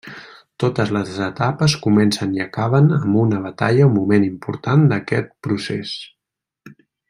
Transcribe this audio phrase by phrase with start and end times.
[0.61, 5.97] Totes les etapes comencen i acaben amb una batalla o moment important d'aquest procés.